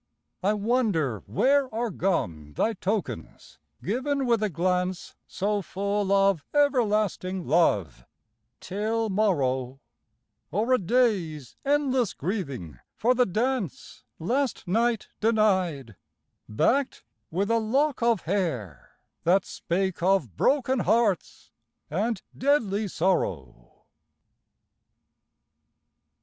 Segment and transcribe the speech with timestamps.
[0.41, 7.45] I wonder where Are gone thy tokens, given with a glance So full of everlasting
[7.45, 8.07] love
[8.59, 9.79] till morrow,
[10.49, 15.95] Or a day's endless grieving for the dance Last night denied,
[16.49, 18.93] backed with a lock of hair,
[19.23, 21.51] That spake of broken hearts
[21.91, 23.83] and deadly sorrow.